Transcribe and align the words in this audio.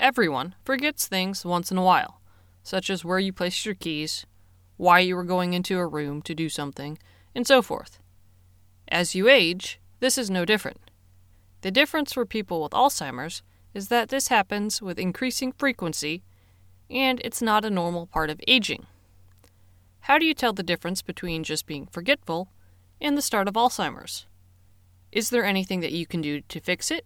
Everyone 0.00 0.54
forgets 0.64 1.06
things 1.06 1.44
once 1.44 1.70
in 1.70 1.76
a 1.76 1.82
while, 1.82 2.22
such 2.62 2.88
as 2.88 3.04
where 3.04 3.18
you 3.18 3.34
placed 3.34 3.66
your 3.66 3.74
keys, 3.74 4.24
why 4.78 5.00
you 5.00 5.14
were 5.14 5.24
going 5.24 5.52
into 5.52 5.78
a 5.78 5.86
room 5.86 6.22
to 6.22 6.34
do 6.34 6.48
something, 6.48 6.98
and 7.34 7.46
so 7.46 7.60
forth. 7.60 7.98
As 8.88 9.14
you 9.14 9.28
age, 9.28 9.78
this 10.00 10.16
is 10.16 10.30
no 10.30 10.46
different. 10.46 10.90
The 11.60 11.70
difference 11.70 12.14
for 12.14 12.24
people 12.24 12.62
with 12.62 12.72
Alzheimer's 12.72 13.42
is 13.74 13.88
that 13.88 14.08
this 14.08 14.28
happens 14.28 14.80
with 14.80 14.98
increasing 14.98 15.52
frequency 15.52 16.22
and 16.88 17.20
it's 17.22 17.42
not 17.42 17.66
a 17.66 17.70
normal 17.70 18.06
part 18.06 18.30
of 18.30 18.40
aging. 18.48 18.86
How 20.00 20.18
do 20.18 20.24
you 20.24 20.32
tell 20.32 20.54
the 20.54 20.62
difference 20.62 21.02
between 21.02 21.44
just 21.44 21.66
being 21.66 21.86
forgetful 21.86 22.48
and 23.02 23.18
the 23.18 23.22
start 23.22 23.48
of 23.48 23.54
Alzheimer's? 23.54 24.24
Is 25.12 25.28
there 25.28 25.44
anything 25.44 25.80
that 25.80 25.92
you 25.92 26.06
can 26.06 26.22
do 26.22 26.40
to 26.40 26.58
fix 26.58 26.90
it? 26.90 27.04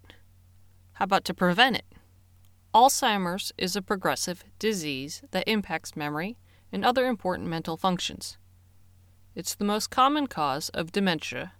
How 0.92 1.06
about 1.06 1.24
to 1.24 1.34
prevent 1.34 1.74
it? 1.74 1.84
Alzheimer's 2.74 3.52
is 3.56 3.76
a 3.76 3.82
progressive 3.82 4.42
disease 4.58 5.22
that 5.30 5.46
impacts 5.46 5.94
memory 5.94 6.36
and 6.72 6.84
other 6.84 7.06
important 7.06 7.48
mental 7.48 7.76
functions. 7.76 8.36
It's 9.36 9.54
the 9.54 9.64
most 9.64 9.90
common 9.90 10.26
cause 10.26 10.70
of 10.70 10.90
dementia, 10.90 11.52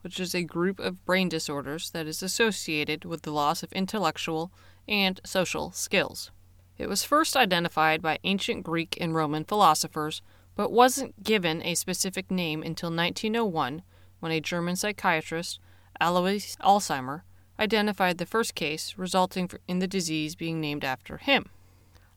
which 0.00 0.18
is 0.18 0.34
a 0.34 0.42
group 0.42 0.80
of 0.80 1.04
brain 1.04 1.28
disorders 1.28 1.90
that 1.90 2.08
is 2.08 2.24
associated 2.24 3.04
with 3.04 3.22
the 3.22 3.30
loss 3.30 3.62
of 3.62 3.72
intellectual 3.72 4.52
and 4.88 5.20
social 5.24 5.70
skills. 5.70 6.32
It 6.76 6.88
was 6.88 7.04
first 7.04 7.36
identified 7.36 8.02
by 8.02 8.18
ancient 8.24 8.64
Greek 8.64 8.98
and 9.00 9.14
Roman 9.14 9.44
philosophers, 9.44 10.22
but 10.56 10.72
wasn't 10.72 11.22
given 11.22 11.62
a 11.62 11.76
specific 11.76 12.32
name 12.32 12.64
until 12.64 12.90
1901 12.90 13.82
when 14.18 14.32
a 14.32 14.40
German 14.40 14.74
psychiatrist, 14.74 15.60
Alois 16.00 16.56
Alzheimer, 16.60 17.22
identified 17.58 18.18
the 18.18 18.26
first 18.26 18.54
case 18.54 18.94
resulting 18.96 19.50
in 19.66 19.78
the 19.78 19.86
disease 19.86 20.34
being 20.34 20.60
named 20.60 20.84
after 20.84 21.18
him. 21.18 21.50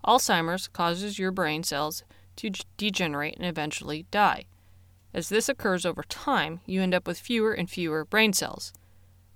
Alzheimer's 0.05 0.67
causes 0.67 1.19
your 1.19 1.31
brain 1.31 1.63
cells 1.63 2.03
to 2.37 2.51
degenerate 2.77 3.37
and 3.37 3.45
eventually 3.45 4.05
die. 4.11 4.45
As 5.13 5.29
this 5.29 5.49
occurs 5.49 5.85
over 5.85 6.03
time, 6.03 6.61
you 6.65 6.81
end 6.81 6.93
up 6.93 7.05
with 7.05 7.19
fewer 7.19 7.53
and 7.53 7.69
fewer 7.69 8.05
brain 8.05 8.33
cells. 8.33 8.71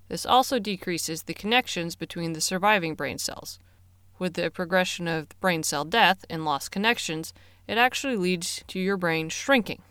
This 0.08 0.26
also 0.26 0.59
decreases 0.59 1.23
the 1.23 1.33
connections 1.33 1.95
between 1.95 2.33
the 2.33 2.42
surviving 2.42 2.95
brain 2.95 3.17
cells. 3.17 3.59
With 4.17 4.36
the 4.36 4.50
progression 4.50 5.08
of 5.08 5.28
brain 5.42 5.64
cell 5.64 5.83
death 5.83 6.23
and 6.30 6.45
lost 6.45 6.72
connections, 6.72 7.33
it 7.67 7.78
actually 7.78 8.16
leads 8.16 8.64
to 8.67 8.80
your 8.80 8.98
brain 8.98 9.30
shrinking. 9.30 9.81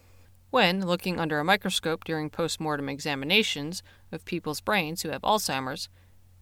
When 0.50 0.86
looking 0.86 1.18
under 1.18 1.40
a 1.40 1.44
microscope 1.44 2.04
during 2.04 2.30
post 2.30 2.60
mortem 2.60 2.88
examinations 2.88 3.82
of 4.12 4.24
people's 4.24 4.60
brains 4.60 5.02
who 5.02 5.10
have 5.10 5.22
Alzheimer's, 5.22 5.88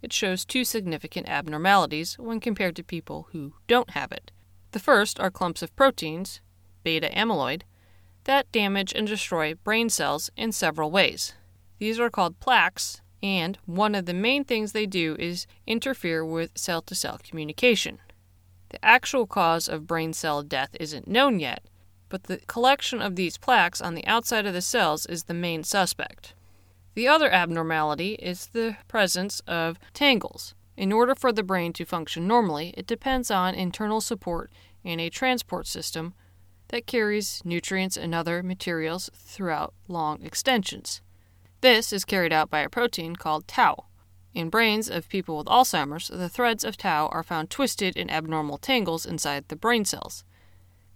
it 0.02 0.12
shows 0.12 0.44
two 0.44 0.64
significant 0.64 1.28
abnormalities 1.28 2.18
when 2.18 2.40
compared 2.40 2.76
to 2.76 2.82
people 2.82 3.28
who 3.32 3.54
don't 3.66 3.90
have 3.90 4.12
it. 4.12 4.30
The 4.72 4.80
first 4.80 5.20
are 5.20 5.30
clumps 5.30 5.62
of 5.62 5.74
proteins, 5.76 6.40
beta 6.82 7.08
amyloid, 7.14 7.62
that 8.24 8.50
damage 8.52 8.92
and 8.92 9.06
destroy 9.06 9.54
brain 9.54 9.88
cells 9.88 10.30
in 10.36 10.52
several 10.52 10.90
ways. 10.90 11.34
These 11.78 11.98
are 11.98 12.10
called 12.10 12.40
plaques, 12.40 13.00
and 13.22 13.58
one 13.66 13.94
of 13.94 14.06
the 14.06 14.14
main 14.14 14.44
things 14.44 14.72
they 14.72 14.86
do 14.86 15.16
is 15.18 15.46
interfere 15.66 16.24
with 16.24 16.56
cell 16.56 16.82
to 16.82 16.94
cell 16.94 17.18
communication. 17.22 18.00
The 18.70 18.84
actual 18.84 19.26
cause 19.26 19.68
of 19.68 19.86
brain 19.86 20.12
cell 20.12 20.42
death 20.42 20.76
isn't 20.80 21.06
known 21.06 21.38
yet, 21.40 21.64
but 22.08 22.24
the 22.24 22.38
collection 22.46 23.02
of 23.02 23.16
these 23.16 23.36
plaques 23.36 23.80
on 23.80 23.94
the 23.94 24.06
outside 24.06 24.46
of 24.46 24.54
the 24.54 24.62
cells 24.62 25.06
is 25.06 25.24
the 25.24 25.34
main 25.34 25.64
suspect. 25.64 26.34
The 26.94 27.08
other 27.08 27.30
abnormality 27.30 28.14
is 28.14 28.48
the 28.48 28.76
presence 28.86 29.40
of 29.46 29.78
tangles. 29.94 30.54
In 30.76 30.92
order 30.92 31.14
for 31.14 31.32
the 31.32 31.42
brain 31.42 31.72
to 31.74 31.84
function 31.84 32.26
normally, 32.26 32.74
it 32.76 32.86
depends 32.86 33.30
on 33.30 33.54
internal 33.54 34.00
support 34.00 34.52
in 34.84 35.00
a 35.00 35.08
transport 35.10 35.66
system 35.66 36.14
that 36.68 36.86
carries 36.86 37.42
nutrients 37.44 37.96
and 37.96 38.14
other 38.14 38.42
materials 38.42 39.10
throughout 39.14 39.74
long 39.88 40.22
extensions. 40.22 41.00
This 41.60 41.92
is 41.92 42.04
carried 42.04 42.32
out 42.32 42.50
by 42.50 42.60
a 42.60 42.68
protein 42.68 43.16
called 43.16 43.46
tau. 43.46 43.86
In 44.34 44.50
brains 44.50 44.90
of 44.90 45.08
people 45.08 45.36
with 45.38 45.46
Alzheimer's, 45.46 46.08
the 46.08 46.28
threads 46.28 46.64
of 46.64 46.76
tau 46.76 47.08
are 47.08 47.22
found 47.22 47.50
twisted 47.50 47.96
in 47.96 48.10
abnormal 48.10 48.58
tangles 48.58 49.06
inside 49.06 49.48
the 49.48 49.56
brain 49.56 49.84
cells. 49.84 50.24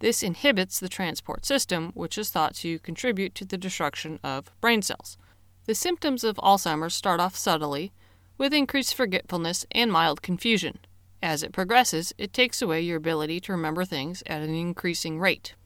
This 0.01 0.23
inhibits 0.23 0.79
the 0.79 0.89
transport 0.89 1.47
system, 1.47 1.93
which 1.95 2.19
is 2.19 2.31
thought 2.31 2.55
to 2.57 2.79
contribute 2.81 3.35
to 3.37 3.45
the 3.45 3.59
destruction 3.59 4.19
of 4.23 4.51
brain 4.61 4.83
cells. 4.83 5.17
The 5.67 5.75
symptoms 5.75 6.23
of 6.23 6.37
Alzheimer's 6.37 6.95
start 6.95 7.19
off 7.19 7.35
subtly, 7.35 7.93
with 8.39 8.55
increased 8.55 8.95
forgetfulness 8.95 9.67
and 9.73 9.91
mild 9.91 10.23
confusion. 10.23 10.79
As 11.21 11.43
it 11.43 11.53
progresses, 11.53 12.13
it 12.17 12.33
takes 12.33 12.63
away 12.63 12.83
your 12.83 12.99
ability 12.99 13.41
to 13.41 13.53
remember 13.53 13.85
things 13.85 14.23
at 14.27 14.43
an 14.43 14.55
increasing 14.55 15.19
rate. 15.19 15.57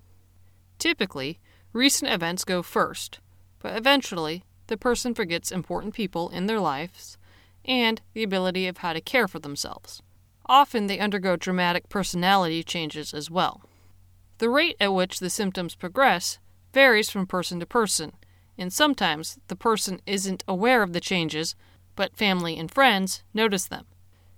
Typically, 0.79 1.39
recent 1.75 2.11
events 2.11 2.45
go 2.45 2.63
first, 2.63 3.21
but 3.59 3.77
eventually, 3.77 4.43
the 4.69 4.79
person 4.79 5.15
forgets 5.15 5.53
important 5.53 5.93
people 5.93 6.31
in 6.31 6.47
their 6.47 6.61
lives 6.61 7.19
and 7.67 8.01
the 8.15 8.23
ability 8.23 8.67
of 8.67 8.79
how 8.79 8.95
to 8.95 9.03
care 9.03 9.29
for 9.29 9.39
themselves. 9.39 10.01
Often, 10.47 10.87
they 10.87 10.99
undergo 10.99 11.37
dramatic 11.37 11.91
personality 11.91 12.63
changes 12.63 13.13
as 13.13 13.31
well. 13.31 13.61
The 14.39 14.49
rate 14.49 14.77
at 14.81 14.95
which 14.95 15.19
the 15.19 15.29
symptoms 15.29 15.75
progress 15.75 16.39
varies 16.73 17.11
from 17.11 17.27
person 17.27 17.61
to 17.61 17.67
person 17.67 18.13
and 18.59 18.73
sometimes 18.73 19.39
the 19.49 19.57
person 19.57 20.01
isn't 20.07 20.45
aware 20.47 20.83
of 20.83 20.93
the 20.93 21.01
changes, 21.01 21.55
but 21.97 22.17
family 22.17 22.59
and 22.59 22.71
friends 22.71 23.23
notice 23.35 23.67
them. 23.67 23.87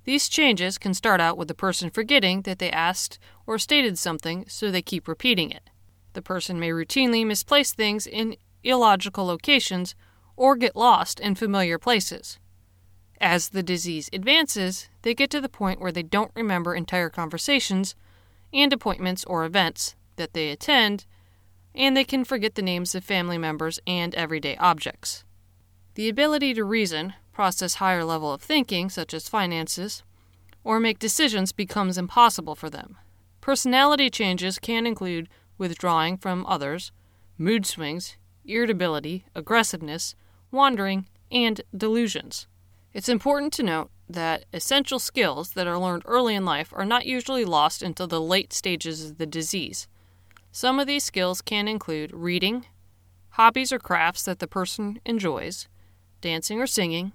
These 0.05 0.29
changes 0.29 0.79
can 0.79 0.95
start 0.95 1.21
out 1.21 1.39
with 1.39 1.49
the 1.49 1.55
person 1.55 1.91
forgetting 1.91 2.43
that 2.43 2.59
they 2.59 2.71
asked 2.71 3.19
or 3.47 3.59
stated 3.59 3.99
something, 3.99 4.45
so 4.49 4.71
they 4.71 4.83
keep 4.83 5.07
repeating 5.07 5.51
it. 5.51 5.71
The 6.15 6.23
person 6.23 6.59
may 6.59 6.71
routinely 6.71 7.25
misplace 7.25 7.73
things 7.73 8.07
in 8.07 8.37
illogical 8.65 9.25
locations 9.25 9.95
or 10.37 10.57
get 10.57 10.77
lost 10.77 11.21
in 11.21 11.35
familiar 11.35 11.79
places. 11.79 12.39
As 13.21 13.51
the 13.51 13.63
disease 13.63 14.11
advances, 14.13 14.89
they 15.03 15.15
get 15.15 15.31
to 15.31 15.41
the 15.41 15.49
point 15.49 15.81
where 15.81 15.93
they 15.93 16.03
don't 16.03 16.33
remember 16.35 16.75
entire 16.75 17.09
conversations 17.09 17.95
and 18.53 18.73
appointments 18.73 19.25
or 19.25 19.45
events 19.45 19.95
that 20.17 20.33
they 20.33 20.51
attend 20.51 21.07
and 21.75 21.97
they 21.97 22.05
can 22.05 22.25
forget 22.25 22.55
the 22.55 22.63
names 22.63 22.95
of 22.95 23.05
family 23.05 23.39
members 23.39 23.81
and 23.87 24.15
everyday 24.15 24.57
objects. 24.57 25.25
The 25.95 26.09
ability 26.09 26.55
to 26.55 26.65
reason, 26.65 27.15
process 27.33 27.75
higher 27.75 28.05
level 28.05 28.33
of 28.33 28.43
thinking, 28.43 28.91
such 28.91 29.13
as 29.15 29.29
finances, 29.29 30.03
or 30.65 30.79
make 30.81 30.99
decisions 30.99 31.53
becomes 31.53 31.99
impossible 31.99 32.55
for 32.55 32.71
them. 32.71 32.97
Personality 33.41 34.09
changes 34.09 34.59
can 34.59 34.87
include 34.87 35.29
withdrawing 35.59 36.17
from 36.17 36.47
others, 36.47 36.93
mood 37.37 37.67
swings, 37.67 38.17
irritability, 38.45 39.25
aggressiveness, 39.35 40.15
wandering, 40.51 41.07
and 41.31 41.61
delusions. 41.77 42.47
It's 42.93 43.09
important 43.09 43.53
to 43.55 43.63
note 43.63 43.91
that 44.09 44.45
essential 44.53 44.99
skills 44.99 45.53
that 45.53 45.67
are 45.67 45.79
learned 45.79 46.03
early 46.05 46.35
in 46.35 46.45
life 46.45 46.73
are 46.75 46.85
not 46.85 47.07
usually 47.07 47.45
lost 47.45 47.83
until 47.83 48.07
the 48.07 48.21
late 48.21 48.53
stages 48.53 49.05
of 49.05 49.19
the 49.19 49.27
disease. 49.27 49.89
Some 50.55 50.79
of 50.79 50.87
these 50.87 51.03
skills 51.03 51.41
can 51.41 51.67
include 51.67 52.13
reading, 52.13 52.67
hobbies 53.31 53.73
or 53.73 53.79
crafts 53.79 54.25
that 54.25 54.39
the 54.39 54.47
person 54.47 55.01
enjoys, 55.07 55.67
dancing 56.21 56.61
or 56.61 56.67
singing, 56.67 57.13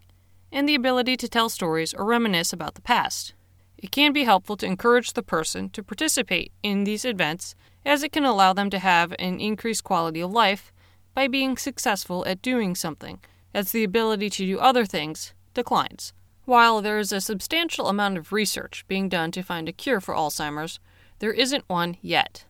and 0.51 0.67
the 0.67 0.73
ability 0.73 1.15
to 1.17 1.27
tell 1.27 1.47
stories 1.47 1.93
or 1.93 2.03
reminisce 2.03 2.51
about 2.51 2.73
the 2.73 2.81
past. 2.81 3.35
It 3.77 3.91
can 3.91 4.11
be 4.11 4.23
helpful 4.23 4.57
to 4.57 4.65
encourage 4.65 5.13
the 5.13 5.21
person 5.21 5.69
to 5.69 5.83
participate 5.83 6.51
in 6.63 6.83
these 6.83 7.05
events 7.05 7.53
as 7.85 8.01
it 8.01 8.11
can 8.11 8.25
allow 8.25 8.53
them 8.53 8.71
to 8.71 8.79
have 8.79 9.13
an 9.19 9.39
increased 9.39 9.83
quality 9.83 10.19
of 10.19 10.31
life 10.31 10.73
by 11.13 11.27
being 11.27 11.57
successful 11.57 12.25
at 12.25 12.41
doing 12.41 12.73
something, 12.73 13.19
as 13.53 13.71
the 13.71 13.83
ability 13.83 14.31
to 14.31 14.47
do 14.47 14.57
other 14.57 14.83
things 14.83 15.35
declines. 15.53 16.11
While 16.45 16.81
there 16.81 16.97
is 16.97 17.11
a 17.11 17.21
substantial 17.21 17.87
amount 17.87 18.17
of 18.17 18.31
research 18.31 18.83
being 18.87 19.09
done 19.09 19.29
to 19.33 19.43
find 19.43 19.69
a 19.69 19.73
cure 19.73 20.01
for 20.01 20.15
Alzheimer's, 20.15 20.79
there 21.19 21.33
isn't 21.33 21.69
one 21.69 21.97
yet. 22.01 22.45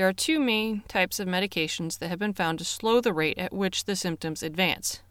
There 0.00 0.08
are 0.08 0.14
two 0.14 0.40
main 0.40 0.82
types 0.88 1.20
of 1.20 1.28
medications 1.28 1.98
that 1.98 2.08
have 2.08 2.18
been 2.18 2.32
found 2.32 2.58
to 2.58 2.64
slow 2.64 3.02
the 3.02 3.12
rate 3.12 3.36
at 3.36 3.52
which 3.52 3.84
the 3.84 3.94
symptoms 3.94 4.42
advance 4.42 5.02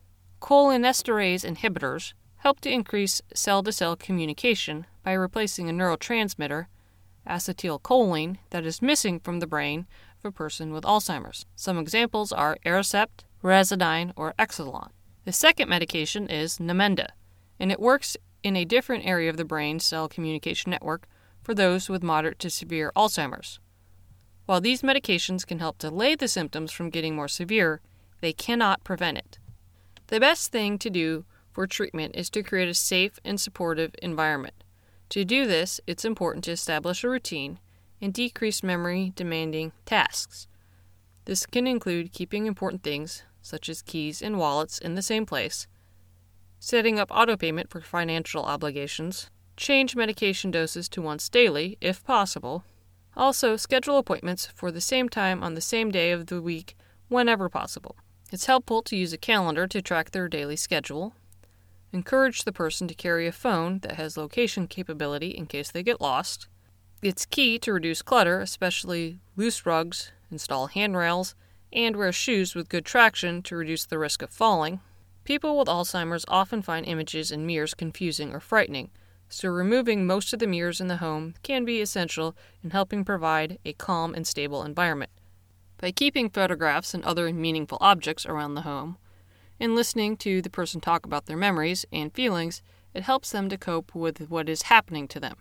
cholinesterase 0.41 1.45
inhibitors, 1.45 2.13
help 2.37 2.59
to 2.61 2.71
increase 2.71 3.21
cell 3.35 3.61
to 3.61 3.71
cell 3.71 3.95
communication 3.95 4.87
by 5.03 5.13
replacing 5.13 5.69
a 5.69 5.73
neurotransmitter, 5.73 6.65
acetylcholine, 7.27 8.37
that 8.49 8.65
is 8.65 8.81
missing 8.81 9.19
from 9.19 9.41
the 9.41 9.45
brain 9.45 9.85
of 10.23 10.29
a 10.29 10.31
person 10.31 10.73
with 10.73 10.85
Alzheimer's. 10.85 11.45
Some 11.55 11.77
examples 11.77 12.31
are 12.31 12.57
Aricept, 12.65 13.25
Razadyne, 13.43 14.11
or 14.15 14.33
Exelon. 14.39 14.89
The 15.23 15.31
second 15.31 15.69
medication 15.69 16.27
is 16.27 16.57
Namenda, 16.57 17.09
and 17.59 17.71
it 17.71 17.79
works 17.79 18.17
in 18.41 18.55
a 18.55 18.65
different 18.65 19.05
area 19.05 19.29
of 19.29 19.37
the 19.37 19.45
brain 19.45 19.79
cell 19.79 20.09
communication 20.09 20.71
network 20.71 21.07
for 21.43 21.53
those 21.53 21.89
with 21.89 22.01
moderate 22.01 22.39
to 22.39 22.49
severe 22.49 22.91
Alzheimer's. 22.95 23.59
While 24.49 24.61
these 24.61 24.81
medications 24.81 25.45
can 25.45 25.59
help 25.59 25.77
delay 25.77 26.15
the 26.15 26.27
symptoms 26.27 26.71
from 26.71 26.89
getting 26.89 27.15
more 27.15 27.27
severe, 27.27 27.81
they 28.19 28.33
cannot 28.33 28.83
prevent 28.83 29.19
it. 29.19 29.37
The 30.07 30.19
best 30.19 30.51
thing 30.51 30.79
to 30.79 30.89
do 30.89 31.25
for 31.51 31.67
treatment 31.67 32.15
is 32.15 32.31
to 32.31 32.41
create 32.41 32.67
a 32.67 32.73
safe 32.73 33.19
and 33.23 33.39
supportive 33.39 33.93
environment. 34.01 34.55
To 35.09 35.23
do 35.23 35.45
this, 35.45 35.79
it's 35.85 36.03
important 36.03 36.45
to 36.45 36.51
establish 36.51 37.03
a 37.03 37.09
routine 37.09 37.59
and 38.01 38.11
decrease 38.11 38.63
memory 38.63 39.13
demanding 39.15 39.71
tasks. 39.85 40.47
This 41.25 41.45
can 41.45 41.67
include 41.67 42.11
keeping 42.11 42.47
important 42.47 42.81
things, 42.81 43.21
such 43.43 43.69
as 43.69 43.83
keys 43.83 44.19
and 44.19 44.39
wallets, 44.39 44.79
in 44.79 44.95
the 44.95 45.03
same 45.03 45.27
place, 45.27 45.67
setting 46.59 46.97
up 46.97 47.09
autopayment 47.09 47.69
for 47.69 47.81
financial 47.81 48.43
obligations, 48.45 49.29
change 49.57 49.95
medication 49.95 50.49
doses 50.49 50.89
to 50.89 51.03
once 51.03 51.29
daily, 51.29 51.77
if 51.81 52.03
possible. 52.03 52.63
Also, 53.19 53.57
schedule 53.57 53.97
appointments 53.97 54.47
for 54.55 54.71
the 54.71 54.79
same 54.79 55.09
time 55.09 55.43
on 55.43 55.53
the 55.53 55.59
same 55.59 55.91
day 55.91 56.11
of 56.11 56.27
the 56.27 56.41
week 56.41 56.77
whenever 57.09 57.49
possible. 57.49 57.97
It's 58.31 58.45
helpful 58.45 58.81
to 58.83 58.95
use 58.95 59.11
a 59.11 59.17
calendar 59.17 59.67
to 59.67 59.81
track 59.81 60.11
their 60.11 60.29
daily 60.29 60.55
schedule. 60.55 61.13
Encourage 61.91 62.45
the 62.45 62.53
person 62.53 62.87
to 62.87 62.93
carry 62.93 63.27
a 63.27 63.33
phone 63.33 63.79
that 63.79 63.97
has 63.97 64.15
location 64.15 64.67
capability 64.67 65.31
in 65.31 65.47
case 65.47 65.69
they 65.69 65.83
get 65.83 65.99
lost. 65.99 66.47
It's 67.01 67.25
key 67.25 67.59
to 67.59 67.73
reduce 67.73 68.01
clutter, 68.01 68.39
especially 68.39 69.19
loose 69.35 69.65
rugs, 69.65 70.13
install 70.31 70.67
handrails, 70.67 71.35
and 71.73 71.97
wear 71.97 72.13
shoes 72.13 72.55
with 72.55 72.69
good 72.69 72.85
traction 72.85 73.41
to 73.43 73.57
reduce 73.57 73.85
the 73.85 73.99
risk 73.99 74.21
of 74.21 74.29
falling. 74.29 74.79
People 75.25 75.59
with 75.59 75.67
Alzheimer's 75.67 76.23
often 76.29 76.61
find 76.61 76.85
images 76.85 77.31
in 77.31 77.45
mirrors 77.45 77.73
confusing 77.73 78.33
or 78.33 78.39
frightening, 78.39 78.91
so 79.29 79.47
removing 79.47 80.05
most 80.05 80.33
of 80.33 80.39
the 80.39 80.47
mirrors 80.47 80.81
in 80.81 80.87
the 80.87 80.97
home 80.97 81.35
can 81.43 81.63
be 81.63 81.81
essential 81.81 82.35
in 82.63 82.71
helping 82.71 83.05
provide 83.05 83.59
a 83.63 83.73
calm 83.73 84.13
and 84.13 84.25
stable 84.25 84.63
environment. 84.63 85.11
By 85.77 85.91
keeping 85.91 86.29
photographs 86.29 86.93
and 86.93 87.03
other 87.05 87.31
meaningful 87.31 87.77
objects 87.79 88.25
around 88.25 88.55
the 88.55 88.61
home, 88.61 88.97
and 89.59 89.75
listening 89.75 90.17
to 90.17 90.41
the 90.41 90.49
person 90.49 90.81
talk 90.81 91.05
about 91.05 91.25
their 91.25 91.37
memories 91.37 91.85
and 91.91 92.13
feelings, 92.13 92.61
it 92.93 93.03
helps 93.03 93.31
them 93.31 93.49
to 93.49 93.57
cope 93.57 93.93
with 93.93 94.29
what 94.29 94.49
is 94.49 94.63
happening 94.63 95.07
to 95.07 95.19
them. 95.19 95.35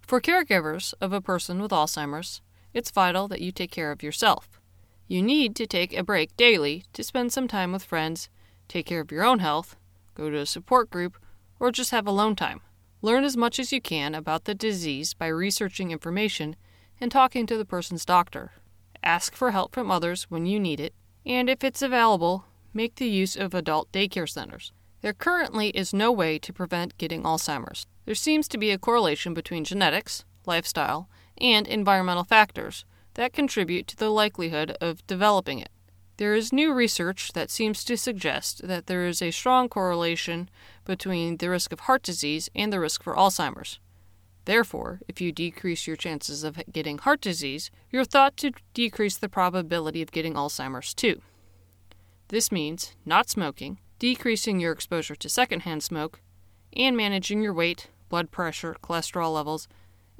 For 0.00 0.20
caregivers 0.20 0.94
of 1.00 1.12
a 1.12 1.20
person 1.20 1.60
with 1.60 1.70
Alzheimer's, 1.70 2.40
it's 2.72 2.90
vital 2.90 3.28
that 3.28 3.40
you 3.40 3.52
take 3.52 3.70
care 3.70 3.92
of 3.92 4.02
yourself. 4.02 4.60
You 5.06 5.22
need 5.22 5.54
to 5.56 5.66
take 5.66 5.92
a 5.92 6.02
break 6.02 6.36
daily 6.36 6.84
to 6.92 7.04
spend 7.04 7.32
some 7.32 7.46
time 7.46 7.72
with 7.72 7.84
friends 7.84 8.28
take 8.66 8.86
care 8.86 9.00
of 9.00 9.12
your 9.12 9.24
own 9.24 9.40
health, 9.40 9.76
go 10.14 10.30
to 10.30 10.38
a 10.38 10.46
support 10.46 10.90
group, 10.90 11.18
or 11.60 11.70
just 11.70 11.90
have 11.90 12.06
alone 12.06 12.34
time. 12.34 12.62
Learn 13.04 13.24
as 13.24 13.36
much 13.36 13.58
as 13.58 13.70
you 13.70 13.82
can 13.82 14.14
about 14.14 14.46
the 14.46 14.54
disease 14.54 15.12
by 15.12 15.26
researching 15.26 15.90
information 15.90 16.56
and 16.98 17.12
talking 17.12 17.44
to 17.46 17.58
the 17.58 17.66
person's 17.66 18.06
doctor. 18.06 18.52
Ask 19.02 19.34
for 19.34 19.50
help 19.50 19.74
from 19.74 19.90
others 19.90 20.24
when 20.30 20.46
you 20.46 20.58
need 20.58 20.80
it, 20.80 20.94
and 21.26 21.50
if 21.50 21.62
it's 21.62 21.82
available, 21.82 22.46
make 22.72 22.94
the 22.94 23.06
use 23.06 23.36
of 23.36 23.52
adult 23.52 23.92
daycare 23.92 24.26
centers. 24.26 24.72
There 25.02 25.12
currently 25.12 25.68
is 25.68 25.92
no 25.92 26.10
way 26.10 26.38
to 26.38 26.52
prevent 26.54 26.96
getting 26.96 27.24
Alzheimer's. 27.24 27.86
There 28.06 28.14
seems 28.14 28.48
to 28.48 28.56
be 28.56 28.70
a 28.70 28.78
correlation 28.78 29.34
between 29.34 29.64
genetics, 29.64 30.24
lifestyle, 30.46 31.10
and 31.36 31.68
environmental 31.68 32.24
factors 32.24 32.86
that 33.16 33.34
contribute 33.34 33.86
to 33.88 33.98
the 33.98 34.08
likelihood 34.08 34.78
of 34.80 35.06
developing 35.06 35.58
it. 35.58 35.68
There 36.16 36.34
is 36.34 36.52
new 36.52 36.72
research 36.72 37.32
that 37.32 37.50
seems 37.50 37.82
to 37.84 37.96
suggest 37.96 38.68
that 38.68 38.86
there 38.86 39.06
is 39.06 39.20
a 39.20 39.32
strong 39.32 39.68
correlation 39.68 40.48
between 40.84 41.38
the 41.38 41.50
risk 41.50 41.72
of 41.72 41.80
heart 41.80 42.02
disease 42.02 42.48
and 42.54 42.72
the 42.72 42.78
risk 42.78 43.02
for 43.02 43.16
Alzheimer's. 43.16 43.80
Therefore, 44.44 45.00
if 45.08 45.20
you 45.20 45.32
decrease 45.32 45.86
your 45.86 45.96
chances 45.96 46.44
of 46.44 46.60
getting 46.70 46.98
heart 46.98 47.20
disease, 47.20 47.70
you're 47.90 48.04
thought 48.04 48.36
to 48.38 48.52
decrease 48.74 49.16
the 49.16 49.28
probability 49.28 50.02
of 50.02 50.12
getting 50.12 50.34
Alzheimer's 50.34 50.94
too. 50.94 51.20
This 52.28 52.52
means 52.52 52.94
not 53.04 53.28
smoking, 53.28 53.80
decreasing 53.98 54.60
your 54.60 54.72
exposure 54.72 55.16
to 55.16 55.28
secondhand 55.28 55.82
smoke, 55.82 56.20
and 56.76 56.96
managing 56.96 57.42
your 57.42 57.54
weight, 57.54 57.88
blood 58.08 58.30
pressure, 58.30 58.76
cholesterol 58.82 59.34
levels, 59.34 59.66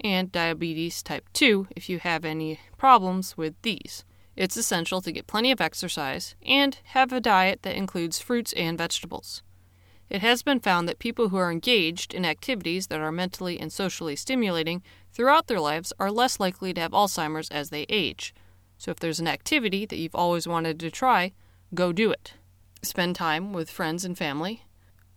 and 0.02 0.32
diabetes 0.32 1.02
type 1.02 1.28
2 1.34 1.68
if 1.76 1.88
you 1.88 2.00
have 2.00 2.24
any 2.24 2.58
problems 2.76 3.36
with 3.36 3.54
these. 3.62 4.04
It's 4.36 4.56
essential 4.56 5.00
to 5.02 5.12
get 5.12 5.26
plenty 5.26 5.50
of 5.50 5.60
exercise 5.60 6.34
and 6.44 6.78
have 6.84 7.12
a 7.12 7.20
diet 7.20 7.62
that 7.62 7.76
includes 7.76 8.20
fruits 8.20 8.52
and 8.54 8.76
vegetables. 8.76 9.42
It 10.10 10.20
has 10.20 10.42
been 10.42 10.60
found 10.60 10.88
that 10.88 10.98
people 10.98 11.28
who 11.28 11.36
are 11.36 11.50
engaged 11.50 12.12
in 12.12 12.24
activities 12.24 12.88
that 12.88 13.00
are 13.00 13.12
mentally 13.12 13.58
and 13.58 13.72
socially 13.72 14.16
stimulating 14.16 14.82
throughout 15.12 15.46
their 15.46 15.60
lives 15.60 15.92
are 15.98 16.10
less 16.10 16.38
likely 16.38 16.74
to 16.74 16.80
have 16.80 16.92
Alzheimer's 16.92 17.48
as 17.48 17.70
they 17.70 17.86
age. 17.88 18.34
So 18.76 18.90
if 18.90 18.98
there's 18.98 19.20
an 19.20 19.28
activity 19.28 19.86
that 19.86 19.96
you've 19.96 20.14
always 20.14 20.46
wanted 20.46 20.78
to 20.80 20.90
try, 20.90 21.32
go 21.74 21.92
do 21.92 22.10
it. 22.10 22.34
Spend 22.82 23.16
time 23.16 23.52
with 23.52 23.70
friends 23.70 24.04
and 24.04 24.18
family, 24.18 24.64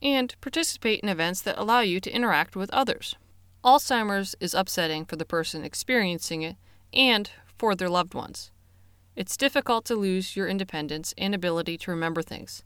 and 0.02 0.36
participate 0.42 1.02
in 1.02 1.10
events 1.10 1.42
that 1.42 1.58
allow 1.58 1.82
you 1.82 2.00
to 2.00 2.12
interact 2.12 2.56
with 2.56 2.70
others. 2.72 3.16
Alzheimer's 3.64 4.36
is 4.40 4.54
upsetting 4.54 5.06
for 5.06 5.16
the 5.16 5.26
person 5.26 5.66
experiencing 5.66 6.44
it 6.44 6.56
and 6.94 7.30
for 7.58 7.76
their 7.76 7.90
loved 7.90 8.14
ones. 8.14 8.52
It's 9.18 9.36
difficult 9.36 9.84
to 9.86 9.96
lose 9.96 10.36
your 10.36 10.48
independence 10.48 11.12
and 11.18 11.34
ability 11.34 11.80
to 11.80 11.92
remember 11.92 12.22
things. 12.22 12.64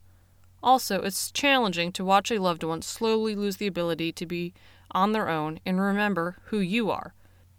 Also, 0.62 1.00
it's 1.00 1.32
challenging 1.32 1.92
to 1.92 2.04
watch 2.04 2.30
a 2.30 2.38
loved 2.38 2.62
one 2.62 2.82
slowly 2.82 3.34
lose 3.34 3.56
the 3.56 3.66
ability 3.66 4.12
to 4.12 4.26
be 4.26 4.52
on 4.90 5.12
their 5.12 5.30
own 5.30 5.60
and 5.64 5.80
remember 5.80 6.36
who 6.48 6.58
you 6.58 6.90
are. 6.90 7.14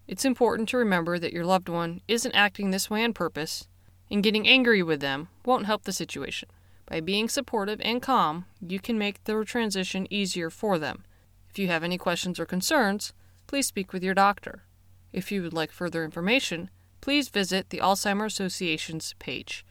It's 0.08 0.26
important 0.26 0.70
to 0.70 0.78
remember 0.78 1.18
that 1.18 1.34
your 1.34 1.44
loved 1.44 1.70
one 1.70 2.02
isn't 2.08 2.36
acting 2.36 2.70
this 2.70 2.88
way 2.88 3.04
on 3.04 3.14
purpose, 3.14 3.68
and 4.12 4.22
getting 4.22 4.48
angry 4.48 4.84
with 4.84 5.00
them 5.00 5.28
won't 5.44 5.66
help 5.66 5.86
the 5.86 5.92
situation. 5.92 6.48
By 6.86 7.00
being 7.00 7.30
supportive 7.30 7.82
and 7.84 8.00
calm, 8.00 8.46
you 8.62 8.80
can 8.80 9.00
make 9.00 9.24
the 9.24 9.44
transition 9.44 10.06
easier 10.14 10.52
for 10.52 10.78
them. 10.78 11.04
If 11.50 11.58
you 11.58 11.68
have 11.68 11.84
any 11.84 11.98
questions 11.98 12.40
or 12.40 12.46
concerns, 12.46 13.12
please 13.48 13.66
speak 13.66 13.92
with 13.92 14.04
your 14.04 14.14
doctor. 14.14 14.66
If 15.12 15.32
you 15.32 15.42
would 15.42 15.54
like 15.54 15.72
further 15.72 16.06
information, 16.06 16.70
please 17.04 17.28
visit 17.28 17.70
the 17.70 17.80
Alzheimer 17.80 18.26
Association's 18.26 19.14
page. 19.20 19.66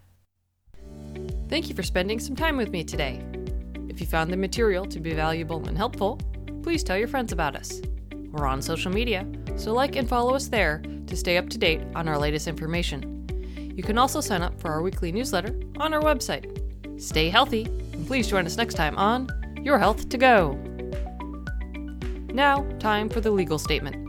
Thank 1.49 1.71
you 1.71 1.75
for 1.75 1.83
spending 1.83 2.21
some 2.21 2.37
time 2.37 2.59
with 2.59 2.69
me 2.69 2.85
today. 2.85 3.25
If 3.89 4.03
you 4.03 4.07
found 4.07 4.31
the 4.31 4.37
material 4.37 4.85
to 4.85 5.01
be 5.01 5.15
valuable 5.15 5.67
and 5.67 5.75
helpful, 5.75 6.21
please 6.63 6.85
tell 6.85 6.99
your 6.99 7.09
friends 7.09 7.33
about 7.33 7.57
us. 7.57 7.81
We're 8.33 8.47
on 8.47 8.61
social 8.61 8.93
media, 8.93 9.27
so 9.57 9.73
like 9.73 9.97
and 9.97 10.07
follow 10.07 10.35
us 10.35 10.49
there 10.49 10.83
to 11.07 11.17
stay 11.17 11.39
up 11.39 11.49
to 11.49 11.57
date 11.57 11.81
on 11.95 12.07
our 12.07 12.19
latest 12.19 12.49
information. 12.49 13.27
You 13.75 13.83
can 13.83 13.97
also 13.97 14.21
sign 14.21 14.43
up 14.43 14.61
for 14.61 14.71
our 14.71 14.83
weekly 14.83 15.11
newsletter 15.11 15.59
on 15.79 15.95
our 15.95 16.03
website. 16.03 17.01
Stay 17.01 17.31
healthy, 17.31 17.65
and 17.95 18.07
please 18.07 18.29
join 18.29 18.45
us 18.45 18.59
next 18.59 18.75
time 18.75 18.99
on 18.99 19.27
Your 19.63 19.79
Health 19.79 20.11
to 20.11 20.19
Go. 20.19 20.53
Now, 22.35 22.67
time 22.79 23.09
for 23.09 23.23
the 23.23 23.31
legal 23.31 23.59
statement. 23.59 24.02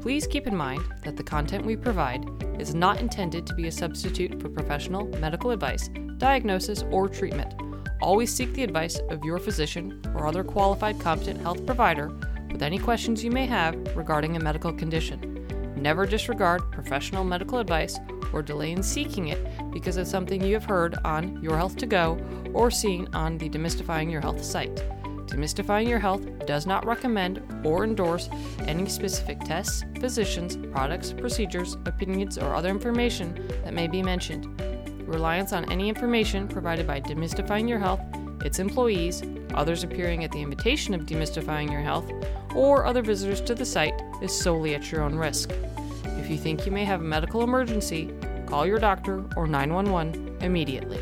Please 0.00 0.26
keep 0.26 0.46
in 0.46 0.56
mind 0.56 0.82
that 1.04 1.16
the 1.16 1.22
content 1.22 1.66
we 1.66 1.76
provide 1.76 2.24
is 2.58 2.74
not 2.74 3.00
intended 3.00 3.46
to 3.46 3.54
be 3.54 3.66
a 3.66 3.72
substitute 3.72 4.40
for 4.40 4.48
professional 4.48 5.06
medical 5.18 5.50
advice, 5.50 5.90
diagnosis, 6.16 6.84
or 6.90 7.06
treatment. 7.06 7.54
Always 8.00 8.32
seek 8.32 8.54
the 8.54 8.62
advice 8.62 8.98
of 9.10 9.24
your 9.24 9.38
physician 9.38 10.00
or 10.14 10.26
other 10.26 10.42
qualified 10.42 10.98
competent 10.98 11.42
health 11.42 11.66
provider 11.66 12.08
with 12.50 12.62
any 12.62 12.78
questions 12.78 13.22
you 13.22 13.30
may 13.30 13.44
have 13.44 13.74
regarding 13.94 14.36
a 14.36 14.40
medical 14.40 14.72
condition. 14.72 15.74
Never 15.76 16.06
disregard 16.06 16.72
professional 16.72 17.22
medical 17.22 17.58
advice 17.58 17.98
or 18.32 18.42
delay 18.42 18.72
in 18.72 18.82
seeking 18.82 19.28
it 19.28 19.46
because 19.70 19.98
of 19.98 20.06
something 20.06 20.42
you 20.42 20.54
have 20.54 20.64
heard 20.64 20.96
on 21.04 21.42
Your 21.42 21.58
Health 21.58 21.76
to 21.76 21.86
Go 21.86 22.18
or 22.54 22.70
seen 22.70 23.06
on 23.12 23.36
the 23.36 23.50
Demystifying 23.50 24.10
Your 24.10 24.22
Health 24.22 24.42
site. 24.42 24.82
Demystifying 25.30 25.88
Your 25.88 26.00
Health 26.00 26.26
does 26.44 26.66
not 26.66 26.84
recommend 26.84 27.40
or 27.64 27.84
endorse 27.84 28.28
any 28.66 28.88
specific 28.88 29.38
tests, 29.40 29.84
physicians, 30.00 30.56
products, 30.72 31.12
procedures, 31.12 31.76
opinions, 31.86 32.36
or 32.36 32.54
other 32.54 32.68
information 32.68 33.48
that 33.64 33.72
may 33.72 33.86
be 33.86 34.02
mentioned. 34.02 34.60
Reliance 35.06 35.52
on 35.52 35.70
any 35.70 35.88
information 35.88 36.48
provided 36.48 36.86
by 36.86 37.00
Demystifying 37.00 37.68
Your 37.68 37.78
Health, 37.78 38.00
its 38.44 38.58
employees, 38.58 39.22
others 39.54 39.84
appearing 39.84 40.24
at 40.24 40.32
the 40.32 40.40
invitation 40.40 40.94
of 40.94 41.02
Demystifying 41.02 41.70
Your 41.70 41.80
Health, 41.80 42.10
or 42.54 42.84
other 42.84 43.02
visitors 43.02 43.40
to 43.42 43.54
the 43.54 43.64
site 43.64 44.00
is 44.20 44.36
solely 44.36 44.74
at 44.74 44.90
your 44.90 45.02
own 45.02 45.14
risk. 45.14 45.52
If 46.18 46.28
you 46.28 46.36
think 46.36 46.66
you 46.66 46.72
may 46.72 46.84
have 46.84 47.00
a 47.00 47.04
medical 47.04 47.42
emergency, 47.42 48.12
call 48.46 48.66
your 48.66 48.78
doctor 48.78 49.24
or 49.36 49.46
911 49.46 50.38
immediately. 50.40 50.98